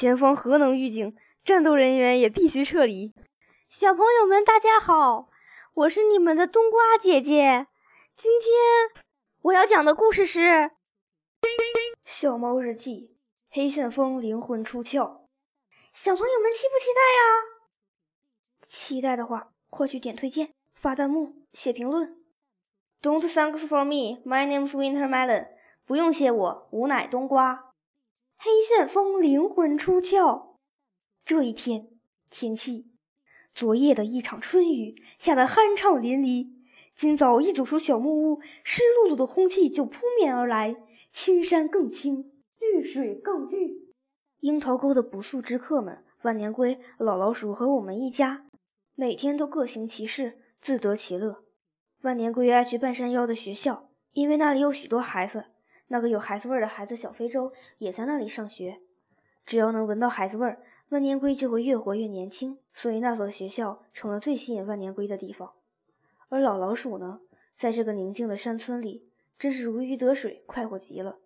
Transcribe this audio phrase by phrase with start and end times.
[0.00, 1.14] 前方核能预警，
[1.44, 3.12] 战斗人员也必须撤离。
[3.68, 5.28] 小朋友们，大家好，
[5.74, 7.66] 我是你们的冬瓜姐姐。
[8.16, 9.04] 今天
[9.42, 10.40] 我要讲的故事是
[12.06, 13.14] 《小猫日记》。
[13.54, 15.26] 黑旋风灵魂出窍，
[15.92, 18.66] 小朋友们期不期待呀？
[18.66, 22.16] 期待的话，快去点推荐、发弹幕、写评论。
[23.02, 25.48] Don't thanks for me, my name's Winter Melon。
[25.84, 27.69] 不用谢我，吾乃冬瓜。
[28.42, 30.54] 黑旋风灵魂出窍。
[31.26, 31.88] 这一天，
[32.30, 32.86] 天气，
[33.54, 36.48] 昨夜的一场春雨下得酣畅淋漓。
[36.94, 40.74] 今早一走出小木屋，湿漉漉的空气就扑面而来，
[41.12, 42.32] 青山更青。
[42.58, 43.92] 绿水更绿。
[44.38, 48.46] 樱桃沟的不速之客们，万年龟、老老鼠和我们一家，
[48.94, 51.44] 每天都各行其事，自得其乐。
[52.00, 55.44] 万年龟爱去半山腰的学校，因为那里有许多孩子。
[55.92, 58.80] 那个有孩子味儿的孩子小非洲也在那里上学。
[59.44, 62.58] 只要能闻到孩子味儿，万年龟就会越活越年轻。
[62.72, 65.52] 所以那所学校成了最吸引万年龟的地方。
[66.28, 67.22] 而老老鼠呢，
[67.56, 71.18] 在这个宁静的山村里，真是如鱼得水，快活极了。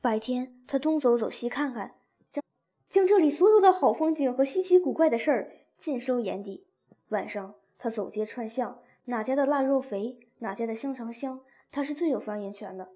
[0.00, 1.96] 白天，他东走走，西看看，
[2.30, 2.40] 将
[2.88, 6.68] 将这里所有的好风景和稀奇古怪的事儿尽收眼底。
[7.08, 11.40] 晚上，他走街串巷，哪家的腊肉肥，哪家的香肠香，
[11.72, 12.90] 他是最有发言权的。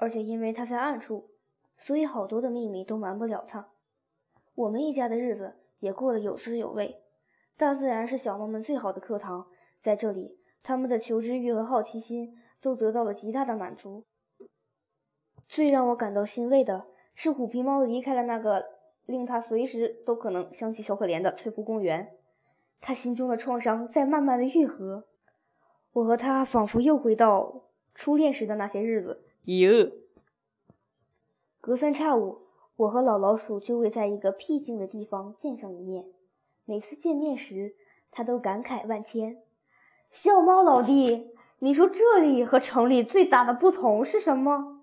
[0.00, 1.28] 而且因为他在暗处，
[1.76, 3.68] 所以好多的秘密都瞒不了他。
[4.54, 7.02] 我们一家的日子也过得有滋有味。
[7.58, 9.46] 大自然是小猫们最好的课堂，
[9.78, 14.06] 在这里，他们的求知欲和好奇心都得到了极大的满足。
[15.46, 18.64] 最让我感到欣慰的是，虎皮猫离开了那个
[19.04, 22.16] 令他随时都可能想起小可怜的翠湖公园。
[22.80, 25.04] 他心中的创伤在慢慢的愈合。
[25.92, 27.69] 我和他仿佛又回到
[28.02, 29.26] 初恋时的那些日子。
[29.44, 29.92] 哟，
[31.60, 36.06] 隔三差五，我和老老鼠就会在一个僻静的地方见上一面。
[36.64, 37.74] 每次见面时，
[38.10, 39.42] 他都感慨万千
[40.10, 44.80] ：“小猫老弟，你说这里和城里最大的不同是什么？”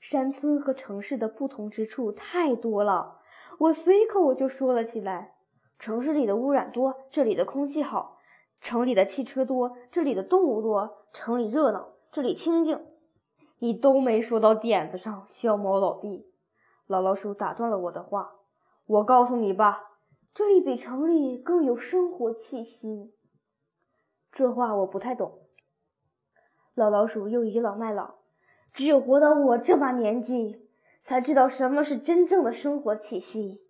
[0.00, 3.20] 山村和城市的不同之处太多了，
[3.60, 5.36] 我随口就说了起来。
[5.78, 8.18] 城市里的污染多，这里的空气好；
[8.60, 12.80] 城里的汽车多，这里的动物多；城里热闹，这里清静。
[13.58, 16.30] 你都没说到点子上，小猫老弟。
[16.86, 18.34] 老老鼠打断了我的话。
[18.86, 19.82] 我告诉你吧，
[20.32, 23.12] 这里比城里更有生活气息。
[24.30, 25.40] 这话我不太懂。
[26.74, 28.14] 老老鼠又倚老卖老。
[28.72, 30.68] 只有活到我这把年纪，
[31.02, 33.60] 才知道什么是真正的生活气息。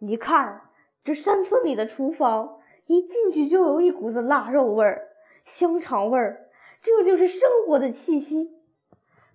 [0.00, 0.70] 你看，
[1.04, 5.10] 这山村里的厨房，一进去就有一股子腊肉味儿、
[5.44, 6.48] 香肠味儿，
[6.82, 8.58] 这就是生活的气息。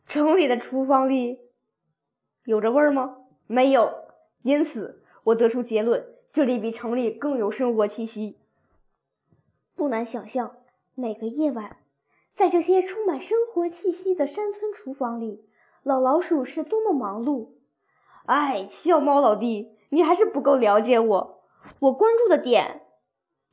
[0.05, 1.39] 城里的厨房里
[2.43, 3.19] 有这味儿吗？
[3.47, 4.05] 没有。
[4.43, 8.37] 因此，我得出结论：这里比城里更有生活气息。
[9.75, 10.57] 不难想象，
[10.93, 11.77] 每个夜晚。
[12.33, 15.49] 在这些充满生活气息的山村厨房里，
[15.83, 17.51] 老老鼠是多么忙碌！
[18.25, 21.43] 哎，小猫老弟，你还是不够了解我。
[21.79, 22.81] 我关注的点，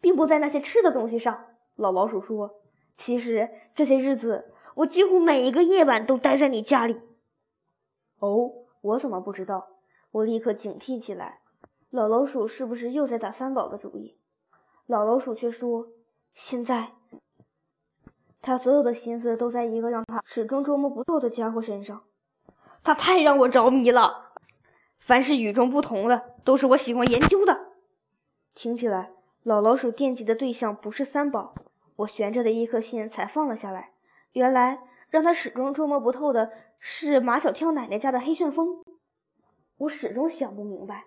[0.00, 1.47] 并不在那些吃的东西上。
[1.77, 2.62] 老老鼠说
[2.94, 7.03] ：“其实这些日子，我几乎每一个夜晚都待在你家里。”
[8.21, 8.50] 哦，
[8.81, 9.69] 我怎么不知道？
[10.12, 11.41] 我立刻警惕起来。
[11.91, 14.16] 老老鼠是不是又在打三宝的主意？
[14.87, 15.88] 老老鼠却说
[16.34, 16.93] ：“现在。”
[18.41, 22.03] 他所有的心思都在一个让他始终捉摸不透的家伙身上，
[22.83, 24.33] 他太让我着迷了。
[24.99, 27.72] 凡是与众不同的，都是我喜欢研究的。
[28.54, 29.12] 听起来，
[29.43, 31.54] 老老鼠惦记的对象不是三宝。
[31.97, 33.93] 我悬着的一颗心才放了下来。
[34.32, 38.82] 原来，让他始终捉摸不透的是马小跳奶奶家的黑旋风。
[39.78, 41.04] 我始终想不明白，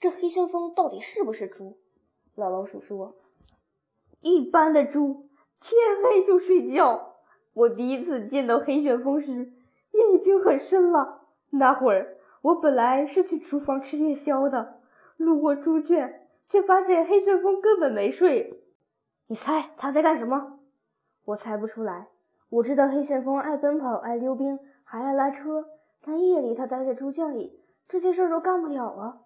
[0.00, 1.78] 这黑旋风到底是不是猪？
[2.34, 3.16] 老老鼠说
[4.22, 5.28] ：“一般的猪。”
[5.60, 7.18] 天黑就睡觉。
[7.52, 9.52] 我第一次见到黑旋风时，
[9.92, 11.28] 夜已经很深了。
[11.50, 14.80] 那会儿，我本来是去厨房吃夜宵的，
[15.16, 18.61] 路过猪圈，却发现黑旋风根本没睡。
[19.32, 20.58] 你猜他在干什么？
[21.24, 22.08] 我猜不出来。
[22.50, 25.70] 我知道黑旋风爱奔跑，爱溜冰，还爱拉车。
[26.02, 27.58] 但夜里他待在猪圈里，
[27.88, 29.22] 这些事儿都干不了啊。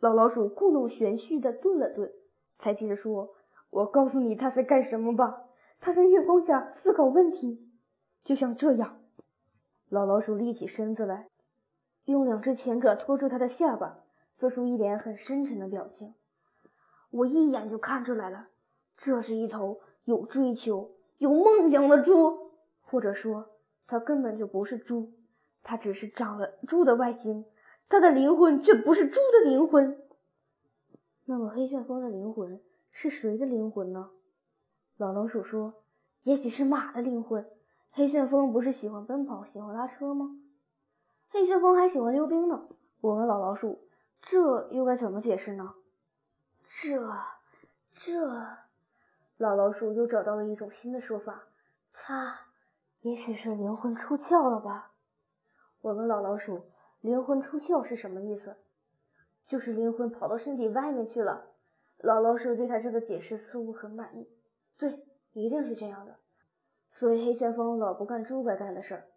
[0.00, 2.10] 老老鼠故弄玄虚的顿了顿，
[2.58, 3.34] 才接着说。
[3.68, 5.44] 我告诉你他在干什么吧，
[5.78, 7.70] 他在月光下思考问题，
[8.24, 9.02] 就像这样。
[9.90, 11.28] 老老鼠立起身子来，
[12.06, 14.04] 用两只前爪托住他的下巴，
[14.38, 16.14] 做出一脸很深沉的表情。
[17.10, 18.48] 我一眼就看出来了，
[19.02, 22.52] 这是一头有追求、有梦想的猪，
[22.82, 23.50] 或者说，
[23.88, 25.12] 它根本就不是猪，
[25.64, 27.44] 它只是长了猪的外形，
[27.88, 30.00] 它的灵魂却不是猪的灵魂。
[31.24, 32.62] 那么黑旋风的灵魂
[32.92, 34.10] 是谁的灵魂呢？
[34.98, 35.82] 老老鼠说
[36.22, 37.44] ：“也许是马的灵魂。
[37.90, 40.38] 黑旋风不是喜欢奔跑、喜欢拉车吗？
[41.28, 42.68] 黑旋风还喜欢溜冰呢。”
[43.02, 43.88] 我问老老鼠
[44.22, 45.74] ：“这又该怎么解释呢？”
[46.68, 47.12] 这，
[47.92, 48.46] 这，
[49.42, 51.48] 老老鼠又找到了一种新的说法
[51.92, 52.38] ：“它
[53.00, 54.92] 也许是灵魂出窍了吧？”
[55.82, 56.66] 我问老老鼠
[57.02, 58.54] ：“灵魂出窍是什么意思？”
[59.44, 61.46] 就是灵魂跑到身体外面去了。
[61.98, 64.30] 老老鼠对他这个解释似乎很满意。
[64.78, 66.14] 对，一定是这样的。
[66.92, 69.08] 所以黑旋风老不干猪该干的事儿。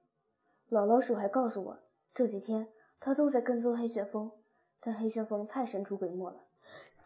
[0.69, 1.77] 老老鼠还告诉我，
[2.16, 2.68] 这几天
[3.00, 4.31] 他都在跟踪黑旋风，
[4.80, 6.42] 但黑旋风太神出鬼没了。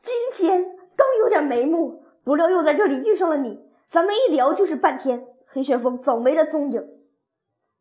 [0.02, 0.64] 今天
[0.96, 3.60] 刚有点眉目，不料又在这里遇上了你。
[3.88, 6.88] 咱们一聊就是半天，黑旋风早没了踪影。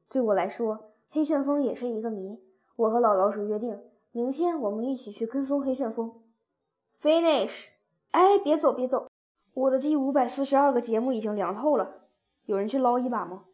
[0.08, 2.40] 对我来说，黑旋风也是一个谜。
[2.76, 3.78] 我和老老鼠约定。
[4.10, 6.22] 明天我们一起去跟踪黑旋风。
[7.02, 7.66] Finish！
[8.12, 9.08] 哎，别走，别走，
[9.52, 11.96] 我的第五百四十二个节目已经凉透了，
[12.46, 13.44] 有人去捞一把吗？